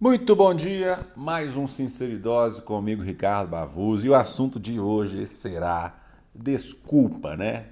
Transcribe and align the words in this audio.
Muito 0.00 0.34
bom 0.34 0.52
dia, 0.52 1.06
mais 1.14 1.56
um 1.56 1.68
Sinceridose 1.68 2.60
comigo, 2.60 3.00
Ricardo 3.00 3.48
Bavuz, 3.48 4.02
e 4.02 4.08
o 4.08 4.14
assunto 4.16 4.58
de 4.58 4.80
hoje 4.80 5.24
será 5.24 5.94
desculpa, 6.34 7.36
né? 7.36 7.66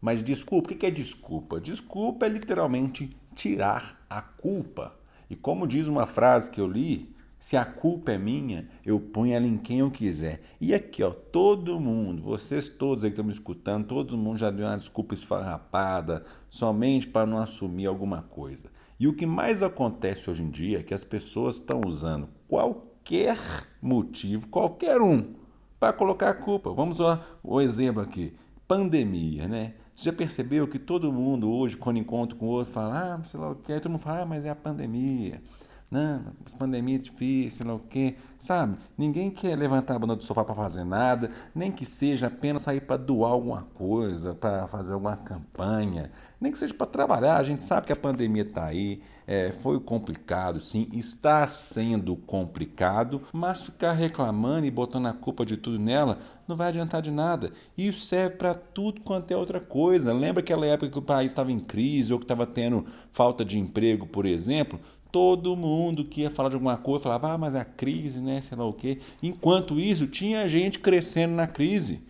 Mas 0.00 0.20
desculpa, 0.20 0.72
o 0.72 0.76
que 0.76 0.84
é 0.84 0.90
desculpa? 0.90 1.60
Desculpa 1.60 2.26
é 2.26 2.28
literalmente 2.28 3.16
tirar 3.32 4.04
a 4.10 4.20
culpa. 4.20 4.92
E 5.30 5.36
como 5.36 5.68
diz 5.68 5.86
uma 5.86 6.04
frase 6.04 6.50
que 6.50 6.60
eu 6.60 6.66
li, 6.66 7.14
se 7.38 7.56
a 7.56 7.64
culpa 7.64 8.10
é 8.10 8.18
minha, 8.18 8.68
eu 8.84 8.98
ponho 8.98 9.32
ela 9.32 9.46
em 9.46 9.56
quem 9.56 9.78
eu 9.78 9.90
quiser. 9.90 10.42
E 10.60 10.74
aqui, 10.74 11.04
ó, 11.04 11.10
todo 11.10 11.78
mundo, 11.78 12.20
vocês 12.20 12.68
todos 12.68 13.04
aí 13.04 13.10
que 13.10 13.14
estão 13.14 13.24
me 13.24 13.32
escutando, 13.32 13.86
todo 13.86 14.18
mundo 14.18 14.36
já 14.36 14.50
deu 14.50 14.66
uma 14.66 14.76
desculpa 14.76 15.14
esfarrapada 15.14 16.24
somente 16.50 17.06
para 17.06 17.24
não 17.24 17.38
assumir 17.38 17.86
alguma 17.86 18.22
coisa. 18.22 18.68
E 19.00 19.06
o 19.06 19.14
que 19.14 19.26
mais 19.26 19.62
acontece 19.62 20.28
hoje 20.28 20.42
em 20.42 20.50
dia 20.50 20.80
é 20.80 20.82
que 20.82 20.92
as 20.92 21.04
pessoas 21.04 21.56
estão 21.56 21.82
usando 21.86 22.28
qualquer 22.48 23.38
motivo, 23.80 24.48
qualquer 24.48 25.00
um, 25.00 25.34
para 25.78 25.92
colocar 25.92 26.30
a 26.30 26.34
culpa. 26.34 26.72
Vamos 26.72 27.00
ao 27.00 27.20
o 27.42 27.60
exemplo 27.60 28.02
aqui: 28.02 28.34
pandemia, 28.66 29.46
né? 29.46 29.74
Você 29.94 30.10
já 30.10 30.12
percebeu 30.12 30.66
que 30.66 30.78
todo 30.78 31.12
mundo 31.12 31.50
hoje, 31.50 31.76
quando 31.76 31.98
encontra 31.98 32.36
com 32.36 32.46
o 32.46 32.50
outro, 32.50 32.72
fala, 32.72 33.14
ah, 33.14 33.24
sei 33.24 33.38
lá 33.38 33.50
o 33.50 33.56
que, 33.56 33.80
todo 33.80 33.90
mundo 33.90 34.00
fala, 34.00 34.22
ah, 34.22 34.26
mas 34.26 34.44
é 34.44 34.50
a 34.50 34.56
pandemia. 34.56 35.42
Não, 35.90 36.22
mas 36.42 36.54
pandemia 36.54 36.96
é 36.96 36.98
difícil, 36.98 37.64
não 37.64 37.76
o 37.76 37.78
quê. 37.78 38.14
Sabe? 38.38 38.76
Ninguém 38.96 39.30
quer 39.30 39.56
levantar 39.56 39.96
a 39.96 39.98
bunda 39.98 40.14
do 40.14 40.22
sofá 40.22 40.44
para 40.44 40.54
fazer 40.54 40.84
nada, 40.84 41.30
nem 41.54 41.72
que 41.72 41.86
seja 41.86 42.26
apenas 42.26 42.62
sair 42.62 42.82
para 42.82 42.98
doar 42.98 43.32
alguma 43.32 43.62
coisa, 43.72 44.34
para 44.34 44.68
fazer 44.68 44.92
alguma 44.92 45.16
campanha, 45.16 46.10
nem 46.38 46.52
que 46.52 46.58
seja 46.58 46.74
para 46.74 46.86
trabalhar. 46.86 47.36
A 47.38 47.42
gente 47.42 47.62
sabe 47.62 47.86
que 47.86 47.92
a 47.92 47.96
pandemia 47.96 48.42
está 48.42 48.66
aí, 48.66 49.00
é, 49.26 49.50
foi 49.50 49.80
complicado, 49.80 50.60
sim, 50.60 50.88
está 50.92 51.46
sendo 51.46 52.14
complicado, 52.16 53.22
mas 53.32 53.62
ficar 53.62 53.92
reclamando 53.92 54.66
e 54.66 54.70
botando 54.70 55.06
a 55.06 55.12
culpa 55.14 55.44
de 55.46 55.56
tudo 55.56 55.78
nela 55.78 56.18
não 56.46 56.56
vai 56.56 56.68
adiantar 56.68 57.02
de 57.02 57.10
nada. 57.10 57.52
Isso 57.76 58.04
serve 58.04 58.36
para 58.36 58.54
tudo 58.54 59.02
quanto 59.02 59.30
é 59.30 59.36
outra 59.36 59.60
coisa. 59.60 60.14
Lembra 60.14 60.42
aquela 60.42 60.64
época 60.66 60.90
que 60.90 60.98
o 60.98 61.02
país 61.02 61.30
estava 61.30 61.52
em 61.52 61.58
crise 61.58 62.12
ou 62.12 62.18
que 62.18 62.24
estava 62.24 62.46
tendo 62.46 62.86
falta 63.12 63.44
de 63.44 63.58
emprego, 63.58 64.06
por 64.06 64.24
exemplo? 64.24 64.80
Todo 65.10 65.56
mundo 65.56 66.04
que 66.04 66.22
ia 66.22 66.30
falar 66.30 66.50
de 66.50 66.56
alguma 66.56 66.76
coisa 66.76 67.04
falava, 67.04 67.32
ah, 67.32 67.38
mas 67.38 67.54
a 67.54 67.64
crise, 67.64 68.20
né? 68.20 68.40
Sei 68.40 68.56
lá 68.56 68.64
o 68.66 68.72
quê. 68.72 68.98
Enquanto 69.22 69.80
isso, 69.80 70.06
tinha 70.06 70.48
gente 70.48 70.78
crescendo 70.78 71.34
na 71.34 71.46
crise. 71.46 72.02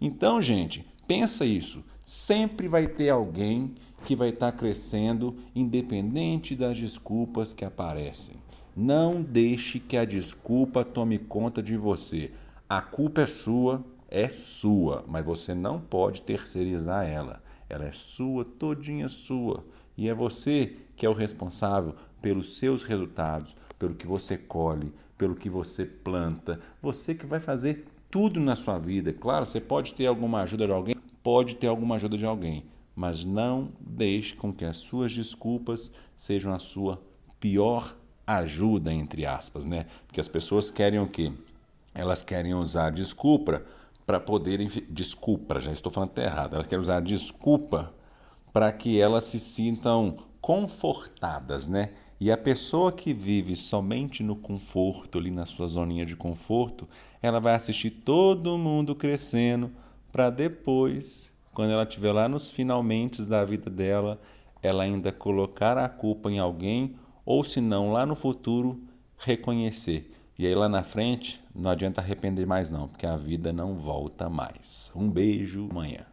Então, 0.00 0.40
gente, 0.40 0.86
pensa 1.06 1.44
isso. 1.44 1.84
Sempre 2.04 2.68
vai 2.68 2.86
ter 2.86 3.10
alguém 3.10 3.74
que 4.04 4.14
vai 4.14 4.28
estar 4.28 4.52
crescendo, 4.52 5.36
independente 5.54 6.54
das 6.54 6.78
desculpas 6.78 7.52
que 7.52 7.64
aparecem. 7.64 8.36
Não 8.76 9.22
deixe 9.22 9.80
que 9.80 9.96
a 9.96 10.04
desculpa 10.04 10.84
tome 10.84 11.18
conta 11.18 11.62
de 11.62 11.76
você. 11.76 12.30
A 12.68 12.80
culpa 12.80 13.22
é 13.22 13.26
sua, 13.26 13.84
é 14.08 14.28
sua, 14.28 15.04
mas 15.08 15.24
você 15.24 15.54
não 15.54 15.80
pode 15.80 16.22
terceirizar 16.22 17.06
ela. 17.06 17.42
Ela 17.68 17.86
é 17.86 17.92
sua, 17.92 18.44
todinha 18.44 19.08
sua. 19.08 19.64
E 19.96 20.08
é 20.08 20.14
você 20.14 20.76
que 20.96 21.04
é 21.04 21.08
o 21.08 21.14
responsável 21.14 21.94
pelos 22.20 22.58
seus 22.58 22.82
resultados, 22.82 23.56
pelo 23.78 23.94
que 23.94 24.06
você 24.06 24.36
colhe, 24.36 24.92
pelo 25.16 25.36
que 25.36 25.50
você 25.50 25.84
planta. 25.84 26.60
Você 26.80 27.14
que 27.14 27.26
vai 27.26 27.40
fazer 27.40 27.86
tudo 28.10 28.40
na 28.40 28.56
sua 28.56 28.78
vida. 28.78 29.12
Claro, 29.12 29.46
você 29.46 29.60
pode 29.60 29.94
ter 29.94 30.06
alguma 30.06 30.42
ajuda 30.42 30.66
de 30.66 30.72
alguém, 30.72 30.96
pode 31.22 31.56
ter 31.56 31.66
alguma 31.66 31.96
ajuda 31.96 32.16
de 32.16 32.24
alguém, 32.24 32.64
mas 32.94 33.24
não 33.24 33.72
deixe 33.80 34.34
com 34.34 34.52
que 34.52 34.64
as 34.64 34.78
suas 34.78 35.12
desculpas 35.12 35.92
sejam 36.14 36.54
a 36.54 36.58
sua 36.58 37.02
pior 37.40 37.96
ajuda, 38.26 38.92
entre 38.92 39.26
aspas, 39.26 39.64
né? 39.64 39.86
Porque 40.06 40.20
as 40.20 40.28
pessoas 40.28 40.70
querem 40.70 40.98
o 40.98 41.06
quê? 41.06 41.32
Elas 41.94 42.22
querem 42.22 42.54
usar 42.54 42.90
desculpa 42.90 43.64
para 44.06 44.20
poderem. 44.20 44.68
Desculpa, 44.88 45.60
já 45.60 45.72
estou 45.72 45.90
falando 45.92 46.10
até 46.10 46.24
errado. 46.24 46.54
Elas 46.54 46.66
querem 46.66 46.82
usar 46.82 47.00
desculpa 47.02 47.92
para 48.52 48.72
que 48.72 48.98
elas 48.98 49.24
se 49.24 49.40
sintam 49.40 50.14
confortadas, 50.40 51.66
né? 51.66 51.90
E 52.18 52.30
a 52.30 52.38
pessoa 52.38 52.92
que 52.92 53.12
vive 53.12 53.54
somente 53.54 54.22
no 54.22 54.36
conforto, 54.36 55.18
ali 55.18 55.30
na 55.30 55.44
sua 55.44 55.68
zoninha 55.68 56.06
de 56.06 56.16
conforto, 56.16 56.88
ela 57.20 57.40
vai 57.40 57.54
assistir 57.54 57.90
todo 57.90 58.56
mundo 58.56 58.94
crescendo 58.94 59.70
para 60.10 60.30
depois, 60.30 61.36
quando 61.52 61.72
ela 61.72 61.82
estiver 61.82 62.12
lá 62.12 62.26
nos 62.26 62.50
finalmente 62.50 63.22
da 63.22 63.44
vida 63.44 63.68
dela, 63.68 64.18
ela 64.62 64.84
ainda 64.84 65.12
colocar 65.12 65.76
a 65.76 65.88
culpa 65.90 66.30
em 66.30 66.38
alguém 66.38 66.96
ou 67.24 67.44
se 67.44 67.60
não 67.60 67.92
lá 67.92 68.06
no 68.06 68.14
futuro 68.14 68.80
reconhecer. 69.18 70.15
E 70.38 70.46
aí 70.46 70.54
lá 70.54 70.68
na 70.68 70.82
frente 70.82 71.42
não 71.54 71.70
adianta 71.70 72.00
arrepender 72.00 72.46
mais 72.46 72.68
não, 72.70 72.88
porque 72.88 73.06
a 73.06 73.16
vida 73.16 73.52
não 73.52 73.74
volta 73.76 74.28
mais. 74.28 74.92
Um 74.94 75.10
beijo, 75.10 75.68
amanhã. 75.70 76.04